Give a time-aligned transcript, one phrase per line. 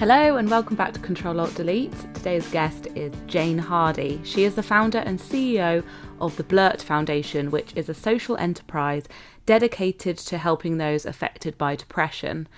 [0.00, 1.92] Hello and welcome back to Control Alt Delete.
[2.14, 4.18] Today's guest is Jane Hardy.
[4.24, 5.84] She is the founder and CEO
[6.22, 9.06] of the Blurt Foundation, which is a social enterprise
[9.44, 12.48] dedicated to helping those affected by depression.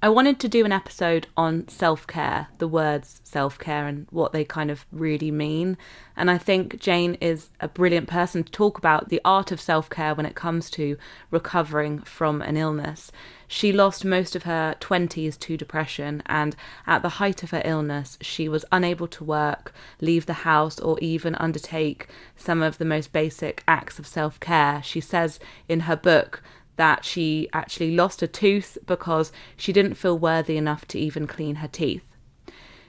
[0.00, 4.32] I wanted to do an episode on self care, the words self care and what
[4.32, 5.76] they kind of really mean.
[6.16, 9.90] And I think Jane is a brilliant person to talk about the art of self
[9.90, 10.96] care when it comes to
[11.32, 13.10] recovering from an illness.
[13.48, 16.54] She lost most of her 20s to depression, and
[16.86, 20.96] at the height of her illness, she was unable to work, leave the house, or
[21.00, 22.06] even undertake
[22.36, 24.80] some of the most basic acts of self care.
[24.84, 26.40] She says in her book,
[26.78, 31.56] that she actually lost a tooth because she didn't feel worthy enough to even clean
[31.56, 32.07] her teeth.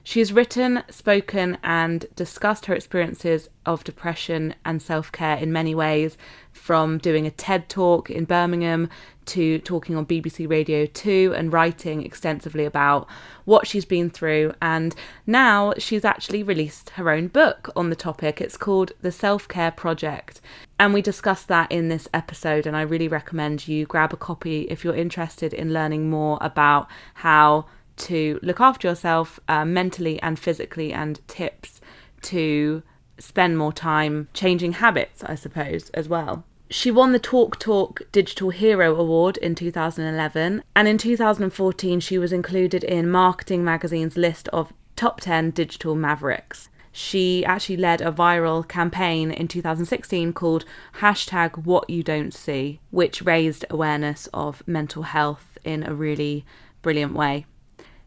[0.04, 5.76] She has written, spoken, and discussed her experiences of depression and self care in many
[5.76, 6.18] ways,
[6.52, 8.90] from doing a TED talk in Birmingham
[9.30, 13.08] to talking on BBC Radio 2 and writing extensively about
[13.46, 14.54] what she's been through.
[14.62, 14.96] And
[15.28, 18.42] now she's actually released her own book on the topic.
[18.42, 20.42] It's called The Self Care Project.
[20.80, 22.66] And we discussed that in this episode.
[22.66, 26.88] And I really recommend you grab a copy if you're interested in learning more about
[27.16, 27.66] how
[28.00, 31.82] to look after yourself uh, mentally and physically and tips
[32.24, 32.84] to
[33.18, 36.44] spend more time changing habits, I suppose, as well.
[36.72, 42.32] She won the Talk Talk Digital Hero Award in 2011, and in 2014, she was
[42.32, 46.70] included in Marketing Magazine's list of top 10 digital mavericks.
[46.92, 50.66] She actually led a viral campaign in 2016 called
[51.00, 56.46] hashtag what you don't see, which raised awareness of mental health in a really
[56.82, 57.46] brilliant way.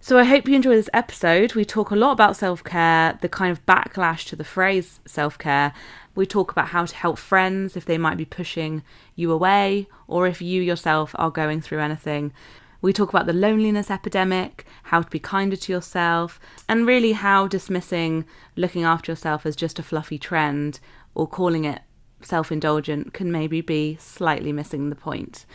[0.05, 1.55] So I hope you enjoy this episode.
[1.55, 5.39] We talk a lot about self care, the kind of backlash to the phrase self
[5.39, 5.73] care.
[6.17, 8.83] We talk about how to help friends if they might be pushing
[9.15, 12.33] you away or if you yourself are going through anything.
[12.81, 17.47] We talk about the loneliness epidemic, how to be kinder to yourself, and really how
[17.47, 18.25] dismissing
[18.57, 20.81] looking after yourself as just a fluffy trend
[21.15, 21.81] or calling it
[22.23, 25.47] self indulgent can maybe be slightly missing the point.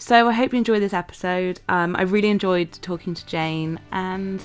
[0.00, 1.60] So I hope you enjoy this episode.
[1.68, 4.42] Um, I really enjoyed talking to Jane and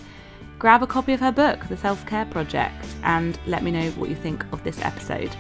[0.59, 4.09] grab a copy of her book, The Self Care Project, and let me know what
[4.09, 5.33] you think of this episode.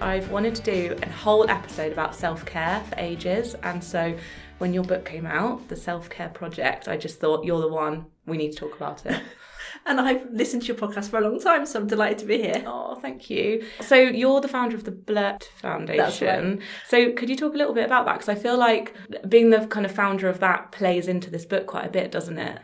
[0.00, 4.16] I've wanted to do a whole episode about self care for ages, and so
[4.56, 8.06] when your book came out, The Self Care Project, I just thought you're the one,
[8.24, 9.20] we need to talk about it.
[9.86, 12.38] and I've listened to your podcast for a long time, so I'm delighted to be
[12.38, 12.62] here.
[12.66, 13.64] Oh, thank you.
[13.80, 16.58] So you're the founder of the Blurt Foundation.
[16.58, 16.66] Right.
[16.88, 18.14] So could you talk a little bit about that?
[18.14, 18.94] Because I feel like
[19.28, 22.38] being the kind of founder of that plays into this book quite a bit, doesn't
[22.38, 22.60] it?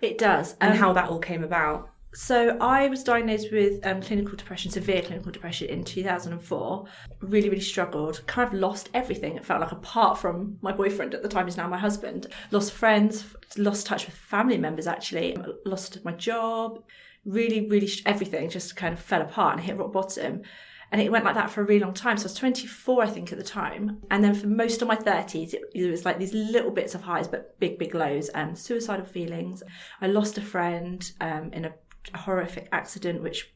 [0.00, 0.56] It does.
[0.60, 1.88] And um, how that all came about.
[2.14, 6.84] So I was diagnosed with um, clinical depression, severe clinical depression in 2004.
[7.20, 8.26] Really, really struggled.
[8.26, 9.36] Kind of lost everything.
[9.36, 12.26] It felt like apart from my boyfriend at the time, is now my husband.
[12.50, 13.24] Lost friends,
[13.56, 14.86] lost touch with family members.
[14.86, 16.82] Actually, lost my job.
[17.24, 20.42] Really, really everything just kind of fell apart and hit rock bottom.
[20.90, 22.18] And it went like that for a really long time.
[22.18, 24.02] So I was 24, I think, at the time.
[24.10, 27.00] And then for most of my 30s, it, it was like these little bits of
[27.00, 29.62] highs, but big, big lows and suicidal feelings.
[30.02, 31.72] I lost a friend um, in a
[32.14, 33.52] horrific accident, which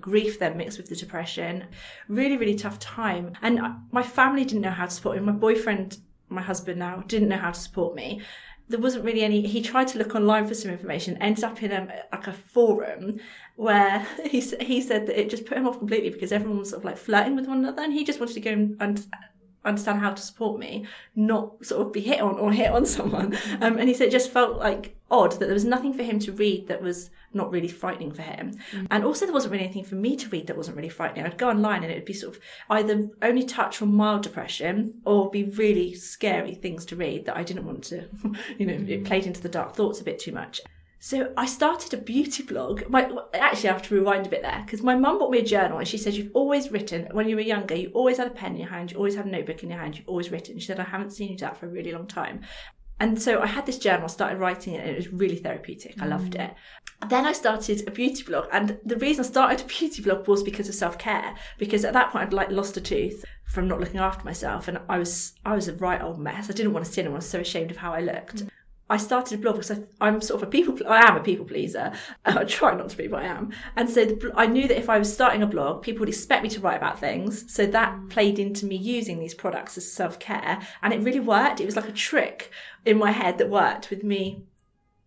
[0.00, 1.64] grief then mixed with the depression.
[2.08, 3.32] Really, really tough time.
[3.42, 3.60] And
[3.92, 5.22] my family didn't know how to support me.
[5.22, 8.20] My boyfriend, my husband now, didn't know how to support me.
[8.68, 9.46] There wasn't really any.
[9.46, 11.18] He tried to look online for some information.
[11.18, 13.20] Ended up in a like a forum
[13.56, 16.80] where he he said that it just put him off completely because everyone was sort
[16.80, 19.06] of like flirting with one another, and he just wanted to go and
[19.64, 23.36] understand how to support me, not sort of be hit on or hit on someone.
[23.60, 26.18] Um, and he said it just felt like odd that there was nothing for him
[26.18, 28.58] to read that was not really frightening for him.
[28.72, 28.86] Mm.
[28.90, 31.24] And also there wasn't really anything for me to read that wasn't really frightening.
[31.24, 35.00] I'd go online and it would be sort of either only touch on mild depression
[35.04, 38.08] or be really scary things to read that I didn't want to,
[38.58, 40.60] you know, it played into the dark thoughts a bit too much.
[41.04, 42.88] So I started a beauty blog.
[42.88, 45.44] My, actually, I have to rewind a bit there because my mum bought me a
[45.44, 48.30] journal and she said, You've always written, when you were younger, you always had a
[48.30, 50.58] pen in your hand, you always had a notebook in your hand, you've always written.
[50.58, 52.40] She said, I haven't seen you do that for a really long time.
[53.00, 56.00] And so I had this journal, started writing it, and it was really therapeutic.
[56.00, 56.48] I loved mm.
[56.48, 56.54] it.
[57.10, 60.42] Then I started a beauty blog, and the reason I started a beauty blog was
[60.42, 61.34] because of self care.
[61.58, 64.78] Because at that point, I'd like lost a tooth from not looking after myself, and
[64.88, 66.48] I was I was a right old mess.
[66.48, 67.16] I didn't want to see anyone.
[67.16, 68.36] I was so ashamed of how I looked.
[68.36, 68.48] Mm.
[68.90, 70.78] I started a blog because I, am sort of a people.
[70.86, 71.92] I am a people pleaser.
[72.24, 73.52] I try not to be, but I am.
[73.76, 76.42] And so the, I knew that if I was starting a blog, people would expect
[76.42, 77.50] me to write about things.
[77.52, 81.60] So that played into me using these products as self care, and it really worked.
[81.60, 82.50] It was like a trick
[82.84, 84.44] in my head that worked with me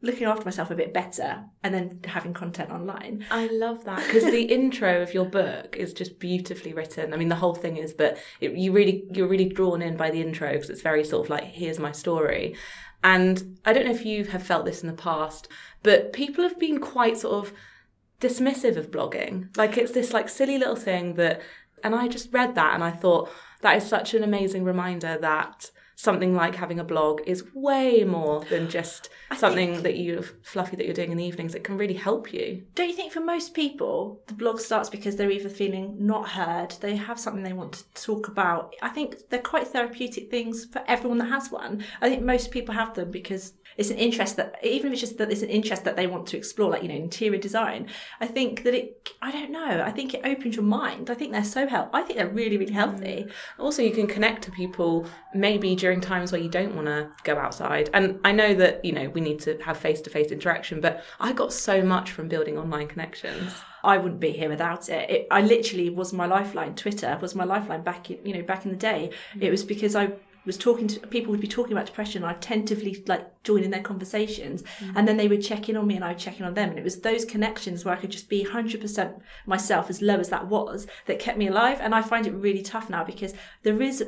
[0.01, 3.25] looking after myself a bit better and then having content online.
[3.31, 7.13] I love that because the intro of your book is just beautifully written.
[7.13, 10.11] I mean, the whole thing is, but it, you really you're really drawn in by
[10.11, 12.55] the intro because it's very sort of like here's my story.
[13.03, 15.47] And I don't know if you have felt this in the past,
[15.83, 17.53] but people have been quite sort of
[18.19, 19.55] dismissive of blogging.
[19.55, 21.41] Like it's this like silly little thing that,
[21.83, 23.29] and I just read that and I thought
[23.61, 28.45] that is such an amazing reminder that something like having a blog is way more
[28.45, 31.55] than just something think, that you fluffy that you're doing in the evenings.
[31.55, 32.63] It can really help you.
[32.75, 36.75] Don't you think for most people the blog starts because they're either feeling not heard,
[36.81, 38.75] they have something they want to talk about.
[38.79, 41.83] I think they're quite therapeutic things for everyone that has one.
[41.99, 45.17] I think most people have them because it's an interest that even if it's just
[45.17, 47.87] that it's an interest that they want to explore like you know interior design
[48.19, 51.31] i think that it i don't know i think it opens your mind i think
[51.31, 53.31] they're so help i think they're really really healthy mm.
[53.59, 57.37] also you can connect to people maybe during times where you don't want to go
[57.37, 61.31] outside and i know that you know we need to have face-to-face interaction but i
[61.31, 63.53] got so much from building online connections
[63.83, 65.09] I wouldn't be here without it.
[65.09, 65.27] it.
[65.31, 66.75] I literally was my lifeline.
[66.75, 69.11] Twitter was my lifeline back in, you know, back in the day.
[69.33, 69.43] Mm.
[69.43, 70.11] It was because I
[70.45, 73.71] was talking to people would be talking about depression and I'd tentatively like join in
[73.71, 74.93] their conversations mm.
[74.95, 76.69] and then they would check in on me and I would check in on them
[76.69, 80.29] and it was those connections where I could just be 100% myself as low as
[80.29, 83.81] that was that kept me alive and I find it really tough now because there
[83.81, 84.03] is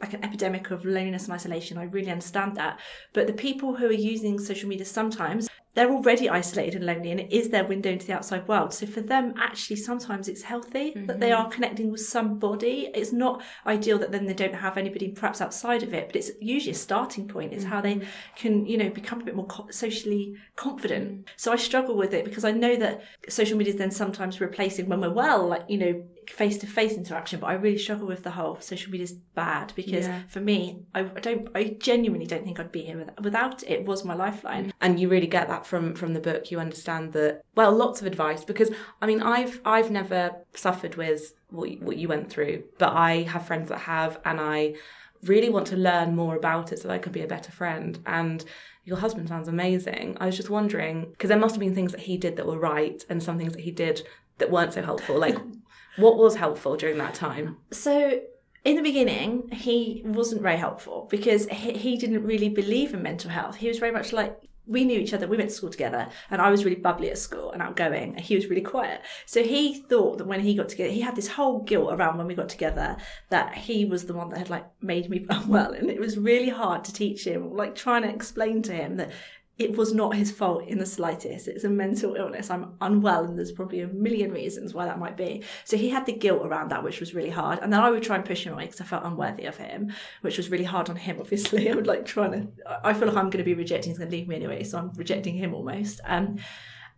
[0.00, 2.78] like an epidemic of loneliness and isolation I really understand that
[3.12, 7.20] but the people who are using social media sometimes they're already isolated and lonely and
[7.20, 8.72] it is their window into the outside world.
[8.72, 11.06] So for them, actually, sometimes it's healthy mm-hmm.
[11.06, 11.46] that they mm-hmm.
[11.46, 12.90] are connecting with somebody.
[12.94, 16.30] It's not ideal that then they don't have anybody perhaps outside of it, but it's
[16.40, 17.52] usually a starting point.
[17.52, 17.72] It's mm-hmm.
[17.72, 18.36] how they mm-hmm.
[18.36, 21.10] can, you know, become a bit more socially confident.
[21.10, 21.22] Mm-hmm.
[21.36, 24.88] So I struggle with it because I know that social media is then sometimes replacing
[24.88, 28.22] when we're well, like, you know, face to face interaction, but I really struggle with
[28.22, 30.22] the whole social media is bad because yeah.
[30.28, 33.70] for me, I, don't, I genuinely don't think I'd be here without it.
[33.70, 33.84] it.
[33.84, 36.50] Was my lifeline, and you really get that from from the book.
[36.50, 38.70] You understand that well, lots of advice because
[39.02, 43.22] I mean, I've I've never suffered with what you, what you went through, but I
[43.22, 44.74] have friends that have, and I
[45.22, 47.98] really want to learn more about it so that I can be a better friend
[48.04, 48.44] and
[48.84, 50.16] your husband sounds amazing.
[50.20, 52.58] I was just wondering because there must have been things that he did that were
[52.58, 54.06] right and some things that he did
[54.38, 55.18] that weren't so helpful.
[55.18, 55.38] Like
[55.96, 57.58] what was helpful during that time?
[57.70, 58.20] So
[58.64, 63.30] in the beginning, he wasn't very helpful because he, he didn't really believe in mental
[63.30, 63.56] health.
[63.56, 64.36] He was very much like,
[64.66, 65.26] we knew each other.
[65.26, 68.20] We went to school together, and I was really bubbly at school and outgoing, and
[68.20, 69.02] he was really quiet.
[69.26, 72.26] So he thought that when he got together, he had this whole guilt around when
[72.26, 72.96] we got together
[73.28, 76.48] that he was the one that had like made me unwell, and it was really
[76.48, 79.10] hard to teach him, like trying to explain to him that
[79.56, 81.46] it was not his fault in the slightest.
[81.46, 82.50] It's a mental illness.
[82.50, 85.44] I'm unwell, and there's probably a million reasons why that might be.
[85.64, 87.60] So he had the guilt around that, which was really hard.
[87.60, 89.92] And then I would try and push him away because I felt unworthy of him,
[90.22, 91.16] which was really hard on him.
[91.20, 92.48] Obviously, I would like trying to.
[92.82, 93.90] I feel like I'm going to be rejecting.
[93.90, 96.00] He's going to leave me anyway, so I'm rejecting him almost.
[96.04, 96.38] Um,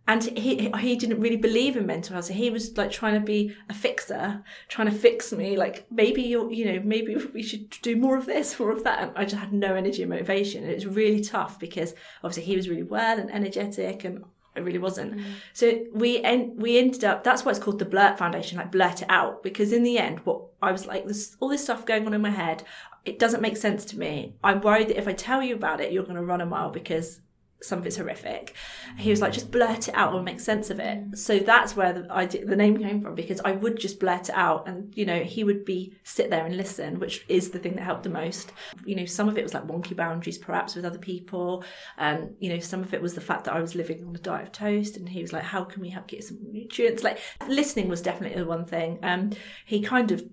[0.09, 2.27] and he he didn't really believe in mental health.
[2.27, 5.57] So he was like trying to be a fixer, trying to fix me.
[5.57, 9.03] Like maybe you you know maybe we should do more of this, more of that.
[9.03, 10.63] And I just had no energy and motivation.
[10.63, 14.25] And it was really tough because obviously he was really well and energetic, and
[14.55, 15.17] I really wasn't.
[15.17, 15.25] Mm.
[15.53, 17.25] So we en- we ended up.
[17.25, 19.43] That's why it's called the Blurt Foundation, like blurt it out.
[19.43, 22.23] Because in the end, what I was like, this all this stuff going on in
[22.23, 22.63] my head.
[23.05, 24.35] It doesn't make sense to me.
[24.43, 26.71] I'm worried that if I tell you about it, you're going to run a mile
[26.71, 27.21] because
[27.63, 28.55] some of it's horrific.
[28.99, 31.17] He was like, just blurt it out and make sense of it.
[31.17, 34.35] So that's where the idea, the name came from because I would just blurt it
[34.35, 37.77] out, and you know, he would be sit there and listen, which is the thing
[37.77, 38.53] that helped the most.
[38.85, 41.65] You know, some of it was like wonky boundaries, perhaps with other people,
[41.97, 44.19] and you know, some of it was the fact that I was living on a
[44.19, 47.03] diet of toast, and he was like, how can we help get some nutrients?
[47.03, 48.99] Like listening was definitely the one thing.
[49.03, 49.31] Um,
[49.65, 50.25] he kind of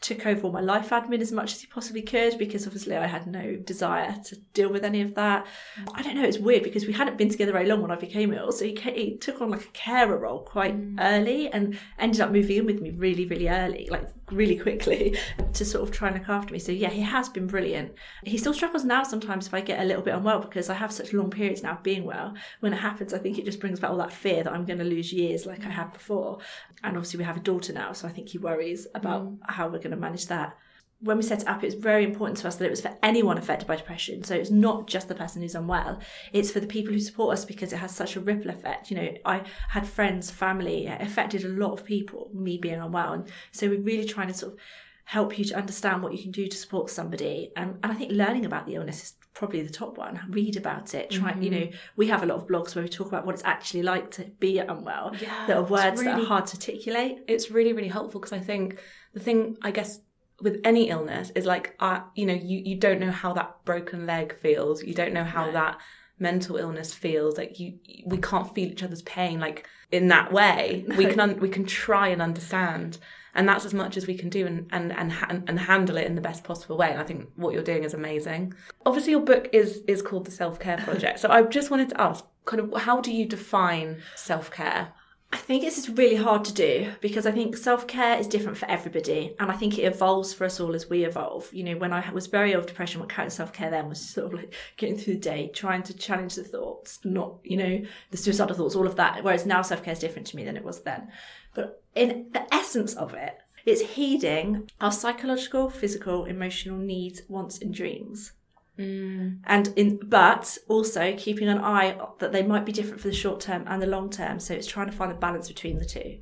[0.00, 3.06] took over all my life admin as much as he possibly could because obviously I
[3.06, 5.46] had no desire to deal with any of that.
[5.94, 8.32] I don't know, it's weird because we hadn't been together very long when I became
[8.32, 8.50] ill.
[8.50, 10.96] So he, he took on like a carer role quite mm.
[11.00, 15.16] early and ended up moving in with me really, really early, like really quickly
[15.52, 16.58] to sort of try and look after me.
[16.58, 17.92] So yeah, he has been brilliant.
[18.24, 20.92] He still struggles now sometimes if I get a little bit unwell because I have
[20.92, 22.34] such long periods now of being well.
[22.60, 24.78] When it happens, I think it just brings back all that fear that I'm going
[24.78, 26.38] to lose years like I had before.
[26.82, 29.38] And obviously we have a daughter now, so I think he worries about mm.
[29.44, 30.56] how we're going to manage that.
[31.02, 32.96] When we set it up, it was very important to us that it was for
[33.02, 34.22] anyone affected by depression.
[34.22, 36.00] So it's not just the person who's unwell.
[36.32, 38.90] It's for the people who support us because it has such a ripple effect.
[38.90, 43.14] You know, I had friends, family, it affected a lot of people, me being unwell.
[43.14, 44.58] And so we're really trying to sort of
[45.04, 47.50] help you to understand what you can do to support somebody.
[47.56, 50.20] And, and I think learning about the illness is probably the top one.
[50.28, 51.10] Read about it.
[51.10, 51.42] Try, mm-hmm.
[51.42, 53.82] you know, we have a lot of blogs where we talk about what it's actually
[53.82, 55.14] like to be unwell.
[55.20, 57.24] Yeah, that are words really, that are hard to articulate.
[57.26, 58.78] It's really, really helpful because I think
[59.12, 59.98] the thing, I guess,
[60.40, 64.06] with any illness is like, uh, you know, you, you don't know how that broken
[64.06, 64.82] leg feels.
[64.82, 65.78] You don't know how that
[66.18, 67.36] mental illness feels.
[67.36, 70.84] Like you we can't feel each other's pain like in that way.
[70.96, 72.98] We can un- we can try and understand.
[73.32, 76.06] And that's as much as we can do and and and, ha- and handle it
[76.06, 76.90] in the best possible way.
[76.90, 78.54] And i think what you're doing is amazing.
[78.86, 81.20] Obviously your book is is called the self-care project.
[81.20, 84.92] So i just wanted to ask kind of how do you define self-care
[85.32, 88.58] I think this is really hard to do because I think self care is different
[88.58, 91.52] for everybody, and I think it evolves for us all as we evolve.
[91.52, 94.00] You know, when I was very ill of depression, what counted self care then was
[94.00, 97.82] sort of like getting through the day, trying to challenge the thoughts, not you know
[98.10, 99.22] the suicidal thoughts, all of that.
[99.22, 101.08] Whereas now self care is different to me than it was then.
[101.54, 107.72] But in the essence of it, it's heeding our psychological, physical, emotional needs, wants, and
[107.72, 108.32] dreams.
[108.80, 109.40] Mm.
[109.44, 113.40] And in, but also keeping an eye that they might be different for the short
[113.40, 114.40] term and the long term.
[114.40, 116.18] So it's trying to find the balance between the two.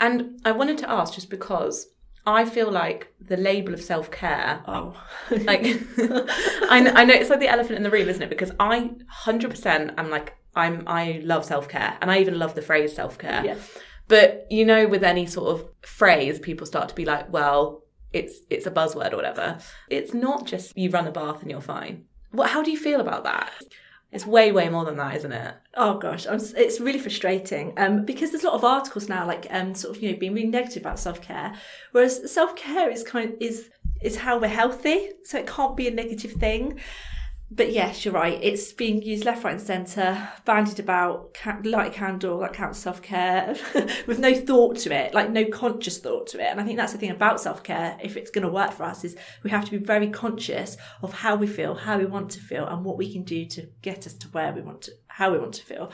[0.00, 1.88] And I wanted to ask just because
[2.26, 4.96] I feel like the label of self care, Oh,
[5.30, 5.62] like,
[5.98, 8.30] I, I know it's like the elephant in the room, isn't it?
[8.30, 8.90] Because I
[9.24, 13.18] 100% am like, I'm, I love self care and I even love the phrase self
[13.18, 13.44] care.
[13.44, 13.56] yeah.
[14.08, 18.38] But you know, with any sort of phrase, people start to be like, well, it's
[18.50, 19.58] it's a buzzword or whatever.
[19.88, 22.04] It's not just you run a bath and you're fine.
[22.30, 22.50] What?
[22.50, 23.50] How do you feel about that?
[24.10, 25.54] It's way way more than that, isn't it?
[25.74, 29.46] Oh gosh, I'm, it's really frustrating um, because there's a lot of articles now, like
[29.50, 31.54] um, sort of you know being really negative about self care,
[31.92, 33.68] whereas self care is kind of, is
[34.00, 36.80] is how we're healthy, so it can't be a negative thing.
[37.50, 38.38] But yes, you're right.
[38.42, 43.00] It's being used left, right, and centre, bandied about, light a candle, that counts self
[43.00, 43.56] care,
[44.06, 46.50] with no thought to it, like no conscious thought to it.
[46.50, 47.96] And I think that's the thing about self care.
[48.02, 51.14] If it's going to work for us, is we have to be very conscious of
[51.14, 54.06] how we feel, how we want to feel, and what we can do to get
[54.06, 55.90] us to where we want to, how we want to feel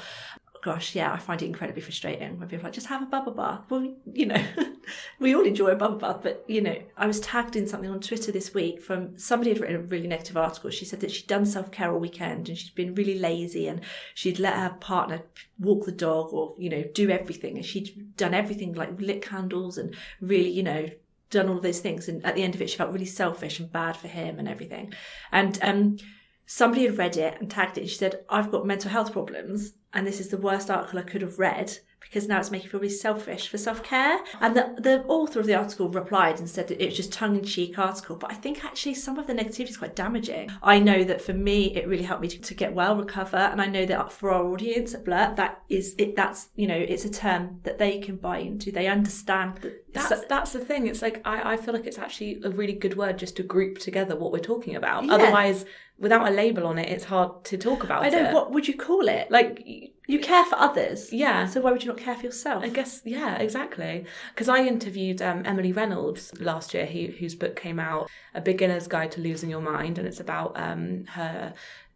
[0.64, 3.32] gosh, yeah, I find it incredibly frustrating when people are like, just have a bubble
[3.32, 3.66] bath.
[3.68, 4.42] Well, you know,
[5.20, 8.00] we all enjoy a bubble bath, but you know, I was tagged in something on
[8.00, 10.70] Twitter this week from somebody had written a really negative article.
[10.70, 13.82] She said that she'd done self care all weekend and she'd been really lazy and
[14.14, 15.24] she'd let her partner
[15.58, 17.56] walk the dog or, you know, do everything.
[17.56, 20.88] And she'd done everything like lit candles and really, you know,
[21.28, 22.08] done all of those things.
[22.08, 24.48] And at the end of it, she felt really selfish and bad for him and
[24.48, 24.94] everything.
[25.30, 25.98] And, um,
[26.46, 27.82] somebody had read it and tagged it.
[27.82, 31.02] And she said, I've got mental health problems and this is the worst article I
[31.02, 34.20] could have read because now it's making me feel really selfish for self care.
[34.40, 37.36] And the, the author of the article replied and said that it was just tongue
[37.36, 40.50] in cheek article, but I think actually some of the negativity is quite damaging.
[40.62, 43.60] I know that for me, it really helped me to, to get well, recover, and
[43.60, 46.14] I know that for our audience at Blurt, that is it.
[46.14, 48.70] That's you know, it's a term that they can buy into.
[48.70, 49.84] They understand that.
[49.94, 50.86] That's that's the thing.
[50.88, 53.78] It's like I, I feel like it's actually a really good word just to group
[53.78, 55.04] together what we're talking about.
[55.04, 55.14] Yeah.
[55.14, 55.64] Otherwise,
[55.98, 58.30] without a label on it, it's hard to talk about I know.
[58.30, 58.34] it.
[58.34, 59.30] What would you call it?
[59.30, 59.64] like
[60.06, 61.12] You care for others.
[61.12, 61.46] Yeah.
[61.46, 62.64] So why would you not care for yourself?
[62.64, 64.04] I guess, yeah, exactly.
[64.34, 68.86] Because I interviewed um, Emily Reynolds last year, who, whose book came out, A Beginner's
[68.88, 71.54] Guide to Losing Your Mind, and it's about um, her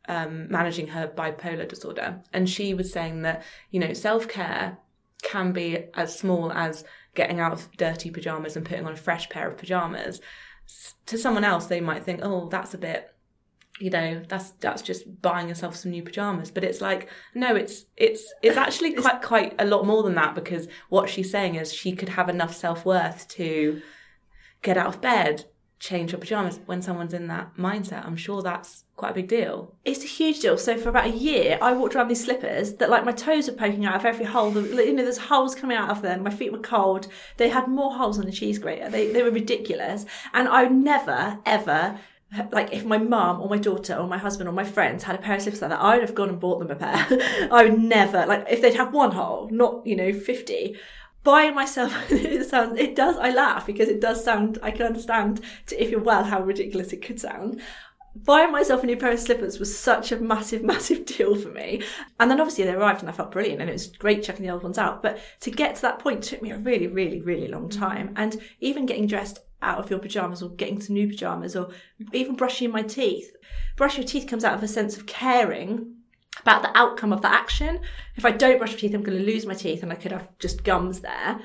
[0.09, 2.21] um, managing her bipolar disorder.
[2.33, 4.79] And she was saying that, you know, self care
[5.23, 9.29] can be as small as getting out of dirty pajamas and putting on a fresh
[9.29, 10.21] pair of pajamas.
[10.69, 13.11] S- To someone else, they might think, oh, that's a bit
[13.79, 17.85] you know that's that's just buying yourself some new pajamas but it's like no it's
[17.97, 21.73] it's it's actually quite quite a lot more than that because what she's saying is
[21.73, 23.81] she could have enough self-worth to
[24.63, 25.45] get out of bed
[25.79, 29.75] change her pajamas when someone's in that mindset i'm sure that's quite a big deal
[29.85, 30.59] It's a huge deal.
[30.59, 33.57] So for about a year, I walked around these slippers that like my toes were
[33.57, 34.53] poking out of every hole.
[34.53, 36.25] You know, there's holes coming out of them.
[36.25, 37.07] My feet were cold.
[37.37, 38.91] They had more holes than a cheese grater.
[38.91, 40.05] They they were ridiculous.
[40.35, 41.99] And I never ever.
[42.53, 45.19] Like if my mum or my daughter or my husband or my friends had a
[45.19, 47.49] pair of slippers like that, I would have gone and bought them a pair.
[47.51, 50.77] I would never like if they'd have one hole, not you know fifty.
[51.25, 55.41] Buying myself it sounds it does I laugh because it does sound I can understand
[55.67, 57.61] to, if you're well how ridiculous it could sound
[58.25, 61.83] buying myself a new pair of slippers was such a massive, massive deal for me.
[62.19, 64.53] And then obviously they arrived and I felt brilliant and it was great checking the
[64.53, 65.03] old ones out.
[65.03, 68.13] But to get to that point took me a really, really, really long time.
[68.17, 71.71] And even getting dressed out of your pajamas or getting some new pajamas or
[72.13, 73.37] even brushing my teeth.
[73.77, 75.95] Brushing your teeth comes out of a sense of caring
[76.41, 77.81] about the outcome of the action.
[78.17, 80.13] If I don't brush my teeth, I'm going to lose my teeth and I could
[80.13, 81.41] have just gums there.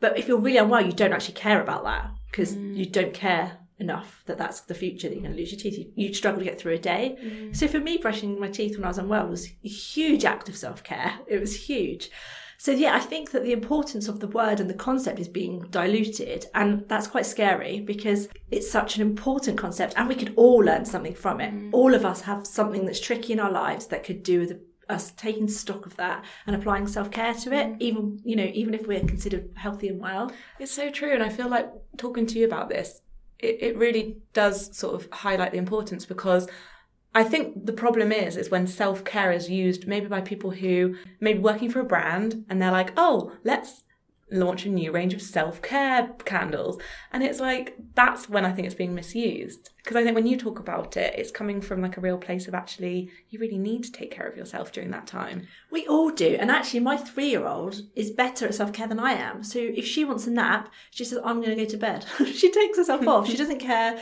[0.00, 2.76] But if you're really unwell, you don't actually care about that because mm.
[2.76, 5.78] you don't care enough that that's the future that you're going to lose your teeth.
[5.78, 7.16] You, you struggle to get through a day.
[7.22, 7.54] Mm.
[7.54, 10.56] So for me, brushing my teeth when I was unwell was a huge act of
[10.56, 11.18] self care.
[11.26, 12.10] It was huge.
[12.60, 15.60] So yeah, I think that the importance of the word and the concept is being
[15.70, 20.58] diluted, and that's quite scary because it's such an important concept, and we could all
[20.58, 21.54] learn something from it.
[21.54, 21.70] Mm.
[21.72, 25.12] All of us have something that's tricky in our lives that could do with us
[25.12, 27.76] taking stock of that and applying self care to it, mm.
[27.78, 30.32] even you know, even if we're considered healthy and well.
[30.58, 33.02] It's so true, and I feel like talking to you about this,
[33.38, 36.48] it, it really does sort of highlight the importance because
[37.18, 40.94] I think the problem is is when self care is used maybe by people who
[41.18, 43.82] maybe working for a brand and they're like, oh, let's
[44.30, 46.78] launch a new range of self care candles,
[47.12, 50.36] and it's like that's when I think it's being misused because I think when you
[50.36, 53.84] talk about it, it's coming from like a real place of actually you really need
[53.84, 55.48] to take care of yourself during that time.
[55.70, 56.36] We all do.
[56.38, 59.42] And actually, my three year old is better at self care than I am.
[59.42, 62.04] So if she wants a nap, she says, I'm going to go to bed.
[62.26, 63.28] she takes herself off.
[63.28, 63.98] She doesn't care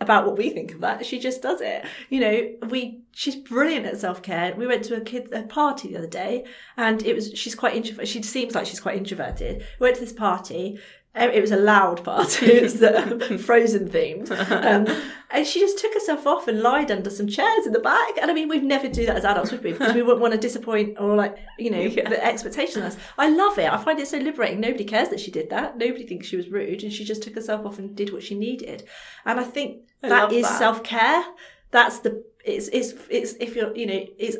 [0.00, 1.06] about what we think of that.
[1.06, 1.84] She just does it.
[2.10, 4.54] You know, we she's brilliant at self care.
[4.54, 6.44] We went to a kid a party the other day,
[6.76, 8.08] and it was she's quite introverted.
[8.08, 9.64] She seems like she's quite introverted.
[9.80, 10.78] We went to this party.
[11.18, 12.46] It was a loud party.
[12.52, 14.86] It was uh, frozen themed, um,
[15.30, 18.18] and she just took herself off and lied under some chairs in the back.
[18.20, 19.72] And I mean, we'd never do that as adults, would we?
[19.72, 22.08] Because we wouldn't want to disappoint or like you know Yeah.
[22.10, 22.96] the expectation of us.
[23.16, 23.72] I love it.
[23.72, 24.60] I find it so liberating.
[24.60, 25.78] Nobody cares that she did that.
[25.78, 28.34] Nobody thinks she was rude, and she just took herself off and did what she
[28.34, 28.84] needed.
[29.24, 31.24] And I think I that is self care.
[31.70, 34.36] That's the it's it's it's if you're you know it's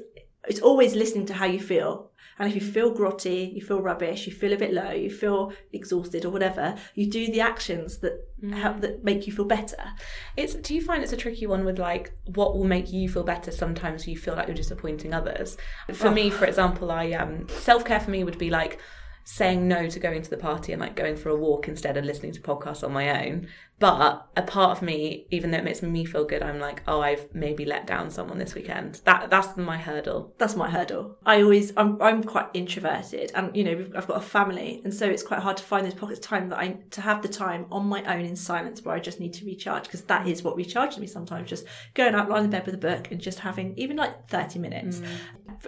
[0.46, 2.05] it's always listening to how you feel.
[2.38, 5.52] And if you feel grotty, you feel rubbish, you feel a bit low, you feel
[5.72, 8.52] exhausted or whatever, you do the actions that Mm.
[8.52, 9.82] help that make you feel better.
[10.36, 13.22] It's do you find it's a tricky one with like what will make you feel
[13.22, 15.56] better sometimes you feel like you're disappointing others.
[15.94, 18.78] For me, for example, I um self care for me would be like
[19.28, 22.04] saying no to going to the party and like going for a walk instead of
[22.04, 23.48] listening to podcasts on my own.
[23.78, 27.02] But a part of me, even though it makes me feel good, I'm like, oh,
[27.02, 29.02] I've maybe let down someone this weekend.
[29.04, 30.32] That that's my hurdle.
[30.38, 31.18] That's my hurdle.
[31.26, 35.06] I always, I'm, I'm quite introverted, and you know, I've got a family, and so
[35.06, 37.66] it's quite hard to find those pockets of time that I to have the time
[37.70, 40.56] on my own in silence where I just need to recharge because that is what
[40.56, 41.50] recharges me sometimes.
[41.50, 44.58] Just going out, lying in bed with a book, and just having even like thirty
[44.58, 45.00] minutes.
[45.00, 45.08] Mm.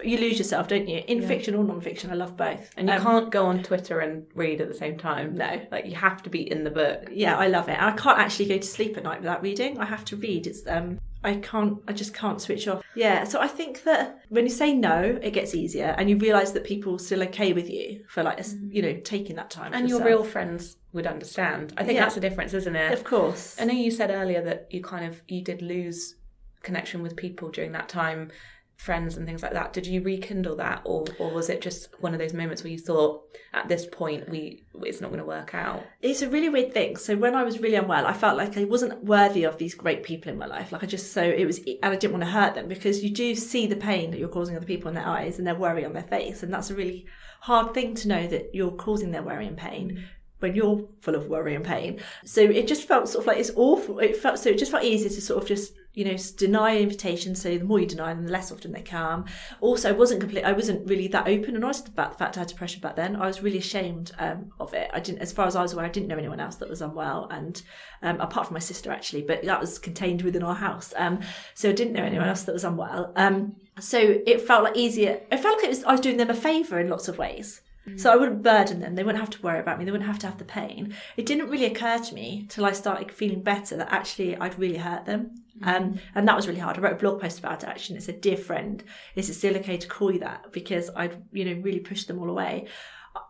[0.03, 1.03] You lose yourself, don't you?
[1.07, 2.71] In fiction or non-fiction, I love both.
[2.77, 5.35] And you Um, can't go on Twitter and read at the same time.
[5.35, 5.61] No.
[5.71, 7.09] Like you have to be in the book.
[7.11, 7.73] yeah, I love it.
[7.73, 9.79] And I can't actually go to sleep at night without reading.
[9.79, 10.47] I have to read.
[10.47, 12.81] It's um I can't I just can't switch off.
[12.95, 16.51] Yeah, so I think that when you say no, it gets easier and you realise
[16.51, 19.73] that people are still okay with you for like you know, taking that time.
[19.73, 20.07] And your yourself.
[20.07, 21.73] real friends would understand.
[21.77, 22.03] I think Yeah.
[22.03, 22.93] that's the difference, isn't it?
[22.93, 23.57] Of course.
[23.59, 26.15] I know you said earlier that you kind of you did lose
[26.63, 28.31] connection with people during that time,
[28.79, 29.73] friends and things like that.
[29.73, 32.79] Did you rekindle that, or or was it just one of those moments where you
[32.79, 35.83] thought at this point we it's not going to work out?
[36.01, 36.95] It's a really weird thing.
[36.95, 40.03] So when I was really unwell, I felt like I wasn't worthy of these great
[40.03, 40.71] people in my life.
[40.71, 43.09] Like I just so it was, and I didn't want to hurt them because you
[43.09, 45.83] do see the pain that you're causing other people in their eyes and their worry
[45.83, 47.05] on their face, and that's a really
[47.41, 50.05] hard thing to know that you're causing their worry and pain
[50.39, 51.99] when you're full of worry and pain.
[52.23, 53.99] So it just felt sort of like it's awful.
[53.99, 57.41] It felt so it just felt easier to sort of just you know deny invitations.
[57.41, 59.25] So the more you deny them, the less often they come.
[59.61, 60.43] Also, I wasn't complete.
[60.43, 63.15] I wasn't really that open and honest about the fact I had depression back then.
[63.15, 64.89] I was really ashamed um, of it.
[64.93, 66.81] I didn't, as far as I was aware, I didn't know anyone else that was
[66.81, 67.61] unwell, and
[68.01, 70.93] um, apart from my sister actually, but that was contained within our house.
[70.95, 71.19] Um,
[71.53, 73.11] so I didn't know anyone else that was unwell.
[73.15, 75.21] Um, so it felt like easier.
[75.31, 77.61] It felt like it was I was doing them a favour in lots of ways.
[77.97, 78.95] So I wouldn't burden them.
[78.95, 79.85] They wouldn't have to worry about me.
[79.85, 80.95] They wouldn't have to have the pain.
[81.17, 84.77] It didn't really occur to me till I started feeling better that actually I'd really
[84.77, 85.35] hurt them.
[85.63, 86.77] Um, and that was really hard.
[86.77, 87.95] I wrote a blog post about it actually.
[87.95, 88.83] And it said, "Dear friend,
[89.15, 92.19] is it still okay to call you that?" Because I'd you know really pushed them
[92.19, 92.67] all away.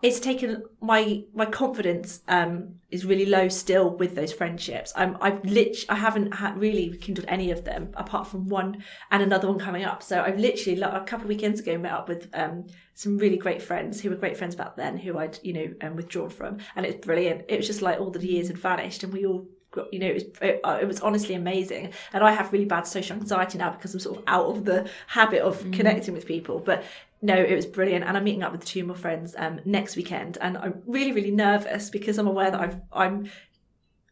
[0.01, 4.93] It's taken my my confidence um, is really low still with those friendships.
[4.95, 9.21] I'm I've lit I haven't ha- really rekindled any of them apart from one and
[9.21, 10.01] another one coming up.
[10.01, 13.37] So I've literally like, a couple of weekends ago met up with um, some really
[13.37, 16.57] great friends who were great friends back then who I'd you know um, withdrawn from,
[16.75, 17.45] and it's brilliant.
[17.47, 19.45] It was just like all the years had vanished, and we all
[19.91, 21.93] you know it was it, uh, it was honestly amazing.
[22.13, 24.89] And I have really bad social anxiety now because I'm sort of out of the
[25.07, 26.83] habit of connecting with people, but.
[27.21, 30.37] No, it was brilliant, and I'm meeting up with two more friends um, next weekend,
[30.39, 33.29] and I'm really, really nervous because I'm aware that I've, I'm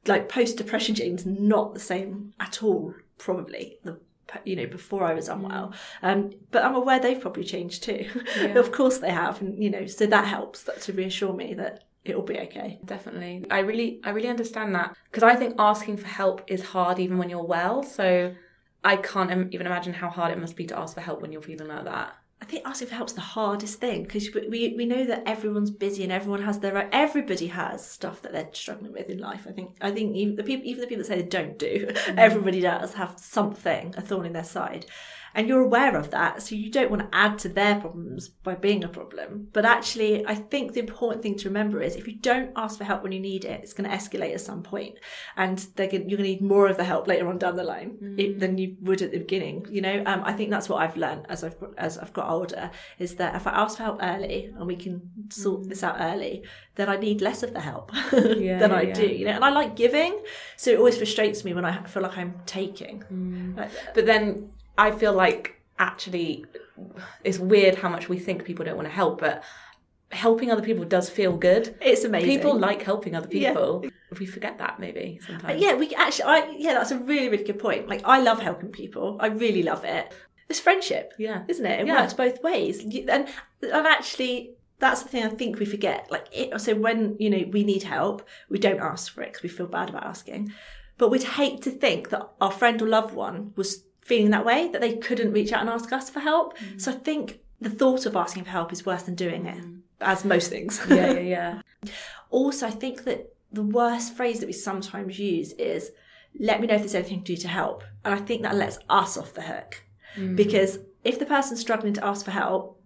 [0.05, 2.93] like post depression Jane's not the same at all.
[3.17, 3.99] Probably the
[4.43, 8.07] you know before I was unwell, um, but I'm aware they've probably changed too.
[8.37, 8.45] Yeah.
[8.59, 11.85] of course they have, and you know so that helps that to reassure me that
[12.03, 12.79] it'll be okay.
[12.83, 16.99] Definitely, I really I really understand that because I think asking for help is hard
[16.99, 17.83] even when you're well.
[17.83, 18.35] So
[18.83, 21.41] I can't even imagine how hard it must be to ask for help when you're
[21.41, 22.15] feeling like that.
[22.39, 26.03] I think asking for help's the hardest thing because we we know that everyone's busy
[26.03, 29.47] and everyone has their everybody has stuff that they're struggling with in life.
[29.49, 31.87] I think I think even the people even the people that say they don't do,
[31.89, 32.17] mm.
[32.17, 34.85] everybody does have something a thorn in their side,
[35.37, 38.55] and you're aware of that, so you don't want to add to their problems by
[38.55, 39.49] being a problem.
[39.53, 42.83] But actually, I think the important thing to remember is if you don't ask for
[42.83, 44.95] help when you need it, it's going to escalate at some point,
[45.35, 47.63] and they're going, you're going to need more of the help later on down the
[47.63, 48.39] line it, mm.
[48.39, 49.67] than you would at the beginning.
[49.69, 52.71] You know, um, I think that's what I've learned as I've as I've got older
[52.97, 55.69] is that if I ask for help early and we can sort mm.
[55.69, 58.93] this out early, then I need less of the help than yeah, I yeah.
[58.95, 59.05] do.
[59.05, 60.19] You know, and I like giving,
[60.55, 63.03] so it always frustrates me when I feel like I'm taking.
[63.13, 63.55] Mm.
[63.55, 66.45] Like, But then I feel like actually
[67.23, 69.43] it's weird how much we think people don't want to help, but
[70.11, 71.75] helping other people does feel good.
[71.81, 72.29] It's amazing.
[72.29, 73.49] People like helping other Yeah.
[73.49, 73.85] people.
[74.19, 75.61] We forget that maybe sometimes.
[75.61, 77.89] Yeah, we actually, I yeah, that's a really really good point.
[77.89, 79.17] Like I love helping people.
[79.19, 80.13] I really love it.
[80.49, 81.43] It's friendship, Yeah.
[81.49, 81.81] isn't it?
[81.81, 82.01] It Yeah.
[82.01, 82.79] works both ways.
[82.83, 83.27] And
[83.61, 86.09] and actually, that's the thing I think we forget.
[86.09, 89.43] Like it, so, when you know we need help, we don't ask for it because
[89.43, 90.53] we feel bad about asking.
[90.97, 94.69] But we'd hate to think that our friend or loved one was feeling that way
[94.71, 96.57] that they couldn't reach out and ask us for help.
[96.57, 96.79] Mm.
[96.79, 99.61] So I think the thought of asking for help is worse than doing it,
[99.99, 100.81] as most things.
[100.89, 101.19] yeah, yeah,
[101.83, 101.91] yeah.
[102.29, 105.91] Also, I think that the worst phrase that we sometimes use is,
[106.39, 107.83] let me know if there's anything to do to help.
[108.05, 109.83] And I think that lets us off the hook.
[110.35, 112.81] Because if the person's struggling to ask for help,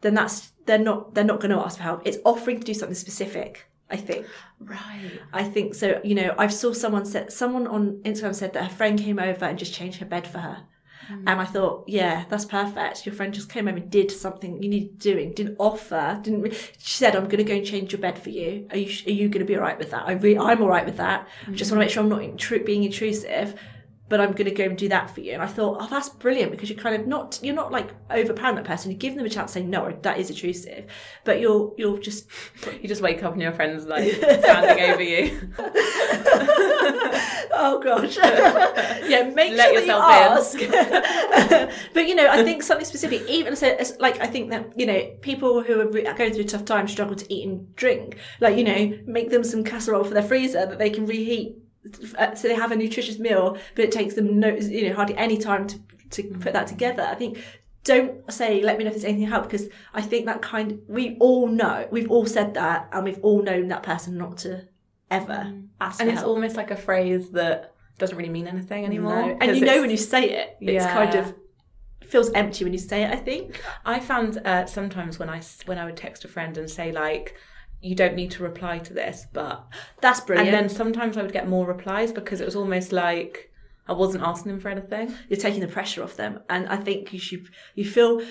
[0.00, 2.02] then that's they're not they're not going to ask for help.
[2.04, 3.66] It's offering to do something specific.
[3.90, 4.26] I think.
[4.58, 5.20] Right.
[5.32, 6.00] I think so.
[6.02, 9.44] You know, I saw someone said someone on Instagram said that her friend came over
[9.44, 10.64] and just changed her bed for her.
[11.08, 11.28] Hmm.
[11.28, 13.04] And I thought, yeah, that's perfect.
[13.04, 16.54] Your friend just came over and did something you needed doing, didn't offer, didn't.
[16.78, 18.66] She said, "I'm going to go and change your bed for you.
[18.70, 20.04] Are you are you going to be all right with that?
[20.06, 21.28] I re- I'm all right with that.
[21.46, 23.54] I just want to make sure I'm not intru- being intrusive."
[24.08, 25.32] But I'm going to go and do that for you.
[25.32, 28.56] And I thought, oh, that's brilliant because you're kind of not, you're not like overpowering
[28.56, 28.90] that person.
[28.90, 30.86] You give them a chance to say, no, that is intrusive.
[31.24, 32.26] But you're, you're just
[32.82, 35.40] You just wake up and your friend's like standing over you.
[37.56, 38.16] oh gosh
[39.08, 43.56] yeah make Let sure yourself you ask but you know i think something specific even
[43.56, 46.64] so like i think that you know people who are re- going through a tough
[46.64, 50.22] time struggle to eat and drink like you know make them some casserole for their
[50.22, 51.56] freezer that they can reheat
[52.18, 55.16] Uh, so they have a nutritious meal but it takes them no you know hardly
[55.16, 55.78] any time to
[56.10, 56.40] to mm.
[56.40, 57.38] put that together i think
[57.84, 60.80] don't say let me know if there's anything to help because i think that kind
[60.88, 64.66] we all know we've all said that and we've all known that person not to
[65.10, 65.66] ever mm.
[65.80, 66.30] ask And it's help.
[66.30, 69.26] almost like a phrase that doesn't really mean anything anymore.
[69.26, 69.38] No.
[69.40, 70.92] And you know when you say it, it's Yeah.
[70.92, 71.34] kind of
[72.02, 73.10] feels empty when you say it.
[73.10, 73.62] I think.
[73.84, 77.36] I found uh, sometimes when I when I would text a friend and say like,
[77.84, 79.64] "You don't need to reply to this," but
[80.00, 80.48] That's brilliant.
[80.48, 83.50] and then sometimes I would get more replies because it was almost like
[83.86, 85.14] I wasn't asking them for anything.
[85.28, 87.48] you're taking the pressure off them, and I think you should.
[87.74, 88.22] You feel.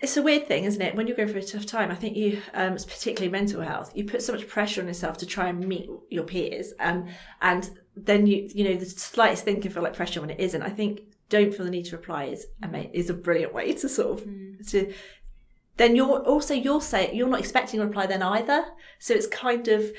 [0.00, 0.94] It's a weird thing, isn't it?
[0.94, 3.90] When you're going through a tough time, I think you, um, it's particularly mental health,
[3.96, 7.08] you put so much pressure on yourself to try and meet your peers, um,
[7.42, 10.62] and then you, you know, the slightest thing can feel like pressure when it isn't.
[10.62, 12.46] I think don't feel the need to reply is
[12.92, 14.26] is a brilliant way to sort of
[14.68, 14.92] to
[15.78, 18.66] then you're also you'll say you're not expecting a reply then either.
[18.98, 19.90] So it's kind of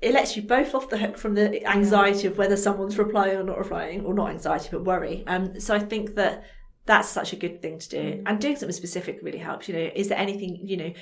[0.00, 3.42] it lets you both off the hook from the anxiety of whether someone's replying or
[3.42, 5.24] not replying, or not anxiety but worry.
[5.26, 6.44] Um, so I think that
[6.84, 9.68] that's such a good thing to do, and doing something specific really helps.
[9.68, 10.92] You know, is there anything you know?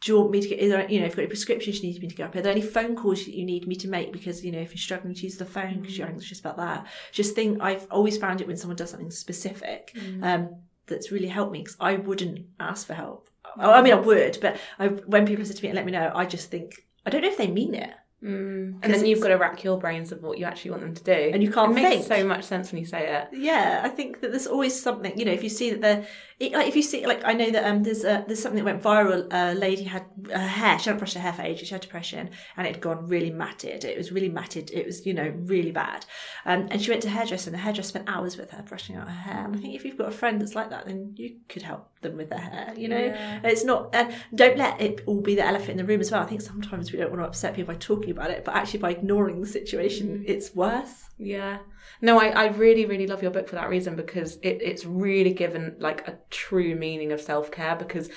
[0.00, 0.58] Do you want me to get?
[0.58, 2.34] Is there, you know, if you've got any prescriptions you need me to get up?
[2.34, 4.12] Are there any phone calls that you need me to make?
[4.12, 6.86] Because you know, if you're struggling to use the phone because you're anxious about that,
[7.12, 7.62] just think.
[7.62, 11.76] I've always found it when someone does something specific, um, that's really helped me because
[11.80, 13.29] I wouldn't ask for help.
[13.58, 14.04] Oh, I mean, I mm.
[14.04, 16.86] would, but I, when people say to me, and "Let me know," I just think
[17.06, 17.92] I don't know if they mean it.
[18.22, 18.80] Mm.
[18.82, 21.02] And then you've got to rack your brains of what you actually want them to
[21.02, 23.28] do, And you can't It makes so much sense when you say it.
[23.32, 25.18] Yeah, I think that there's always something.
[25.18, 26.06] You know, if you see that they're
[26.40, 28.64] it, like, if you see like I know that um there's a, there's something that
[28.64, 29.26] went viral.
[29.30, 30.78] A lady had her hair.
[30.78, 31.68] She hadn't brushed her hair for ages.
[31.68, 33.84] She had depression, and it had gone really matted.
[33.84, 34.70] It was really matted.
[34.72, 36.06] It was you know really bad.
[36.46, 39.06] Um, and she went to hairdresser, and the hairdresser spent hours with her brushing out
[39.06, 39.44] her hair.
[39.44, 41.88] And I think if you've got a friend that's like that, then you could help
[42.00, 42.72] them with their hair.
[42.74, 43.40] You know, Yeah.
[43.44, 43.90] it's not.
[43.94, 46.22] And don't let it all be the elephant in the room as well.
[46.22, 48.80] I think sometimes we don't want to upset people by talking about it, but actually
[48.80, 51.10] by ignoring the situation, it's worse.
[51.18, 51.58] Yeah.
[52.00, 55.32] No, I, I really, really love your book for that reason because it, it's really
[55.32, 58.10] given like a true meaning of self care because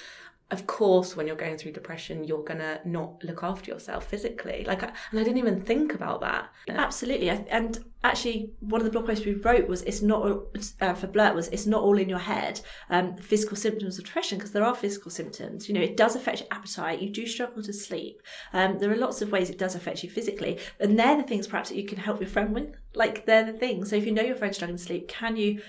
[0.53, 4.83] of course when you're going through depression you're gonna not look after yourself physically like
[4.83, 9.05] I, and I didn't even think about that Absolutely, and actually, one of the blog
[9.05, 10.43] posts we wrote was it's not
[10.81, 12.61] uh, for Blurt was it's not all in your head.
[12.89, 15.67] Um, physical symptoms of depression because there are physical symptoms.
[15.67, 17.01] You know, it does affect your appetite.
[17.01, 18.21] You do struggle to sleep.
[18.53, 21.47] Um, there are lots of ways it does affect you physically, and they're the things
[21.47, 22.75] perhaps that you can help your friend with.
[22.95, 23.89] Like they're the things.
[23.89, 25.61] So if you know your friend's struggling to sleep, can you?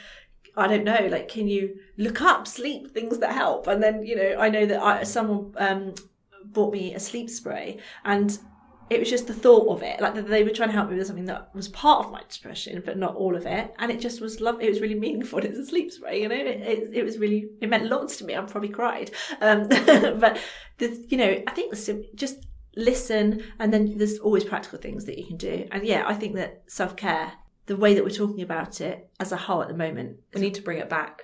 [0.57, 3.67] I don't know, like, can you look up sleep things that help?
[3.67, 5.95] And then, you know, I know that I, someone um,
[6.45, 8.39] bought me a sleep spray and
[8.91, 10.01] it was just the thought of it.
[10.01, 12.83] Like they were trying to help me with something that was part of my depression,
[12.85, 13.75] but not all of it.
[13.79, 14.61] And it just was love.
[14.61, 15.39] It was really meaningful.
[15.45, 16.35] It was a sleep spray, you know.
[16.35, 18.37] It, it, it was really it meant lots to me.
[18.37, 19.11] I probably cried.
[19.41, 20.39] Um, but
[20.79, 25.19] the, you know, I think the just listen, and then there's always practical things that
[25.19, 25.67] you can do.
[25.73, 27.33] And yeah, I think that self care,
[27.67, 30.55] the way that we're talking about it as a whole at the moment, we need
[30.55, 31.23] to bring it back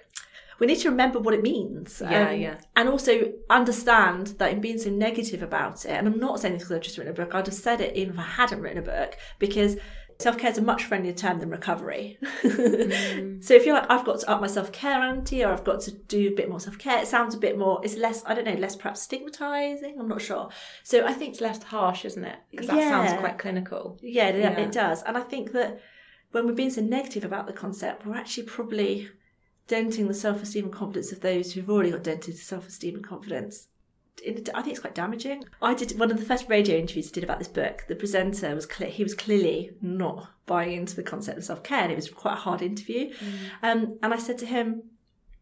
[0.60, 2.02] we need to remember what it means.
[2.02, 2.60] um, Yeah, yeah.
[2.76, 6.64] And also understand that in being so negative about it, and I'm not saying this
[6.64, 8.78] because I've just written a book, I'd have said it even if I hadn't written
[8.78, 9.78] a book, because
[10.20, 12.18] Self care is a much friendlier term than recovery.
[12.42, 13.42] mm.
[13.42, 15.80] So if you're like, I've got to up my self care ante, or I've got
[15.82, 17.80] to do a bit more self care, it sounds a bit more.
[17.82, 18.22] It's less.
[18.26, 19.96] I don't know, less perhaps stigmatizing.
[19.98, 20.50] I'm not sure.
[20.82, 22.36] So I think it's less harsh, isn't it?
[22.50, 23.98] Because that yeah, sounds quite clinical.
[24.02, 25.02] Yeah, yeah, it does.
[25.04, 25.80] And I think that
[26.32, 29.08] when we're being so negative about the concept, we're actually probably
[29.66, 33.04] denting the self esteem and confidence of those who've already got dented self esteem and
[33.06, 33.68] confidence
[34.26, 35.44] I think it's quite damaging.
[35.62, 37.84] I did one of the first radio interviews I did about this book.
[37.88, 41.82] The presenter was clear, he was clearly not buying into the concept of self care,
[41.82, 43.12] and it was quite a hard interview.
[43.12, 43.38] Mm.
[43.62, 44.82] Um, and I said to him,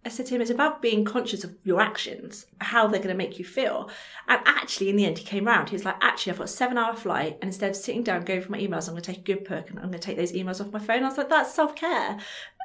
[0.04, 3.14] I said to him, it's about being conscious of your actions, how they're going to
[3.14, 3.90] make you feel.
[4.28, 5.68] And actually, in the end, he came round.
[5.68, 7.36] He was like, actually, I've got a seven hour flight.
[7.42, 9.44] And instead of sitting down, going for my emails, I'm going to take a good
[9.44, 11.02] perk and I'm going to take those emails off my phone.
[11.02, 12.18] I was like, that's self care.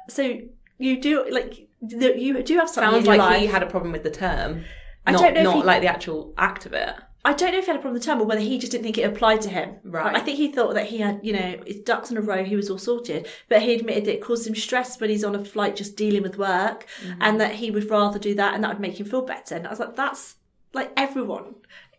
[0.08, 0.40] So
[0.78, 3.40] you do, like, you do have something Sounds like life.
[3.40, 4.64] he had a problem with the term.
[5.06, 6.94] I not, don't know not he, like the actual act of it.
[7.26, 8.70] I don't know if he had a problem with the term or whether he just
[8.70, 9.76] didn't think it applied to him.
[9.82, 10.14] Right.
[10.14, 12.54] I think he thought that he had, you know, his ducks in a row, he
[12.54, 13.26] was all sorted.
[13.48, 16.22] But he admitted that it caused him stress when he's on a flight just dealing
[16.22, 17.22] with work mm-hmm.
[17.22, 19.54] and that he would rather do that and that would make him feel better.
[19.54, 20.36] And I was like, that's
[20.74, 21.54] like everyone.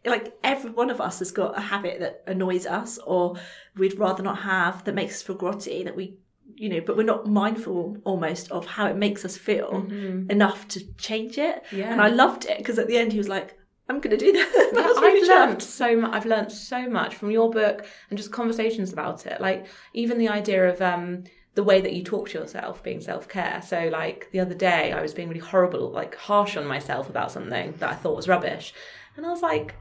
[0.05, 3.35] Like every one of us has got a habit that annoys us or
[3.75, 6.17] we'd rather not have that makes us feel grotty that we
[6.57, 10.29] you know, but we're not mindful almost of how it makes us feel mm-hmm.
[10.29, 11.63] enough to change it.
[11.71, 11.91] Yeah.
[11.91, 13.57] And I loved it because at the end he was like,
[13.87, 14.71] I'm going to do that.
[14.73, 16.13] that I've learned so much.
[16.13, 19.39] I've learned so much from your book and just conversations about it.
[19.39, 23.29] Like even the idea of um, the way that you talk to yourself being self
[23.29, 23.61] care.
[23.61, 27.31] So like the other day, I was being really horrible, like harsh on myself about
[27.31, 28.73] something that I thought was rubbish,
[29.17, 29.75] and I was like.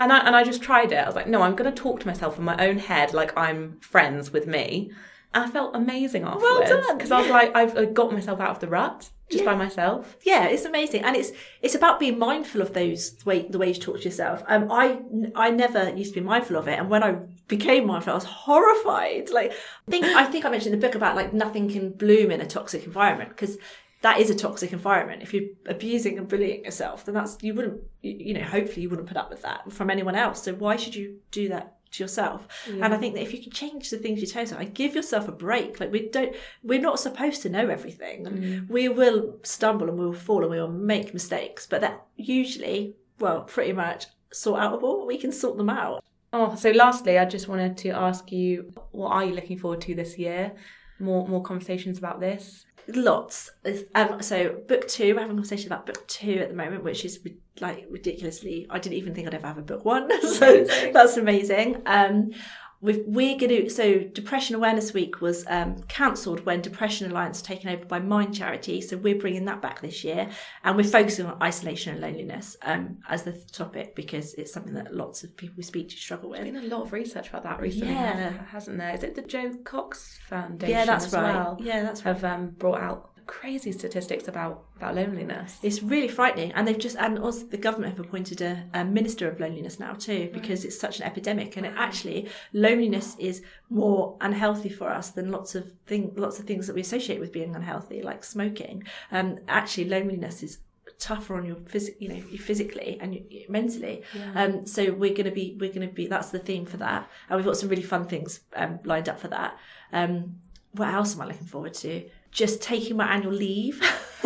[0.00, 0.98] And I, and I just tried it.
[0.98, 3.36] I was like, no, I'm going to talk to myself in my own head like
[3.36, 4.92] I'm friends with me
[5.34, 6.70] and I felt amazing afterwards.
[6.70, 6.96] Well done.
[6.96, 9.50] Because I was like, I've got myself out of the rut just yeah.
[9.50, 10.16] by myself.
[10.22, 13.74] Yeah, it's amazing, and it's it's about being mindful of those way the way you
[13.74, 14.42] talk to yourself.
[14.46, 15.00] Um, I
[15.34, 18.24] I never used to be mindful of it, and when I became mindful, I was
[18.24, 19.30] horrified.
[19.30, 22.30] Like, I think I think I mentioned in the book about like nothing can bloom
[22.30, 23.58] in a toxic environment because
[24.00, 25.22] that is a toxic environment.
[25.22, 29.08] If you're abusing and bullying yourself, then that's you wouldn't you know hopefully you wouldn't
[29.08, 30.42] put up with that from anyone else.
[30.42, 32.46] So why should you do that to yourself.
[32.68, 32.84] Yeah.
[32.84, 34.94] And I think that if you can change the things you tell yourself and give
[34.94, 38.24] yourself a break, like we don't, we're not supposed to know everything.
[38.24, 38.68] Mm.
[38.68, 42.94] We will stumble and we will fall and we will make mistakes, but that usually,
[43.18, 45.06] well, pretty much sort outable.
[45.06, 46.04] We can sort them out.
[46.32, 49.94] Oh, so lastly, I just wanted to ask you, what are you looking forward to
[49.94, 50.52] this year?
[51.00, 53.50] More, more conversations about this lots.
[53.94, 57.04] Um, so book two, we're having a conversation about book two at the moment, which
[57.04, 57.20] is
[57.60, 58.66] like ridiculously.
[58.70, 61.82] I didn't even think I'd ever have a book one, so that's amazing.
[61.86, 62.32] Um,
[62.80, 67.42] We've, we're going to so depression awareness week was um, cancelled when depression alliance was
[67.42, 70.30] taken over by mind charity so we're bringing that back this year
[70.62, 74.94] and we're focusing on isolation and loneliness um, as the topic because it's something that
[74.94, 76.40] lots of people we speak to struggle with.
[76.40, 78.94] There's been a lot of research about that recently yeah hasn't there?
[78.94, 81.58] Is it the jo cox foundation yeah that's right well?
[81.60, 82.14] yeah that's right.
[82.14, 85.58] Have um, brought out crazy statistics about about loneliness.
[85.62, 89.30] It's really frightening, and they've just and also the government have appointed a, a minister
[89.30, 90.66] of loneliness now too because right.
[90.66, 95.54] it's such an epidemic, and it actually loneliness is more unhealthy for us than lots
[95.54, 98.82] of thing lots of things that we associate with being unhealthy, like smoking.
[99.12, 100.58] Um, actually, loneliness is
[100.98, 104.42] tougher on your phys- you know physically and mentally yeah.
[104.42, 107.08] um so we're going to be we're going to be that's the theme for that
[107.28, 109.56] and we've got some really fun things um, lined up for that
[109.92, 110.34] um
[110.72, 113.80] what else am i looking forward to just taking my annual leave.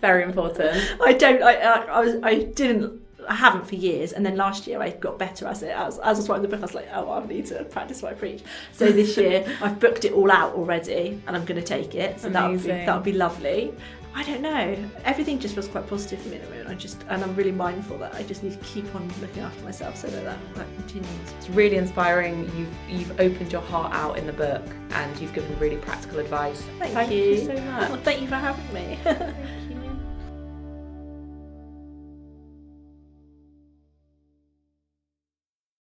[0.00, 0.76] Very important.
[1.02, 1.42] I don't.
[1.42, 2.16] I, I, was.
[2.22, 3.02] I didn't.
[3.28, 5.70] I haven't for years, and then last year I got better as it.
[5.70, 8.02] As, as I was writing the book, I was like, "Oh, I need to practice
[8.02, 11.60] what I preach." So this year I've booked it all out already, and I'm going
[11.60, 12.20] to take it.
[12.20, 13.74] So that'll be that'll be lovely.
[14.16, 14.74] I don't know.
[15.04, 16.70] Everything just feels quite positive for me at the moment.
[16.70, 19.62] I just and I'm really mindful that I just need to keep on looking after
[19.62, 21.06] myself so that that, that continues.
[21.36, 22.50] It's really inspiring.
[22.56, 26.62] You've you've opened your heart out in the book and you've given really practical advice.
[26.78, 27.24] Thank, thank you.
[27.24, 27.44] you.
[27.44, 27.90] so much.
[27.90, 28.98] Well, thank you for having me.